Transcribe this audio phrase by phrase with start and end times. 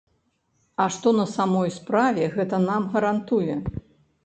[0.85, 3.61] А што на самой справе гэта нам гарантуе?